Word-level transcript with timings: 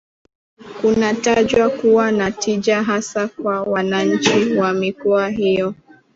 Kunatajwa 0.81 1.69
kuwa 1.69 2.11
na 2.11 2.31
tija 2.31 2.83
hasa 2.83 3.27
kwa 3.27 3.61
wananchi 3.63 4.53
wa 4.53 4.73
mikoa 4.73 5.29
hiyo 5.29 5.75